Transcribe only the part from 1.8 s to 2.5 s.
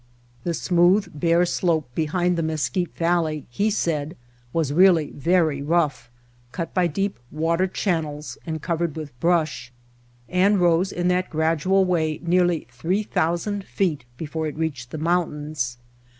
beyond the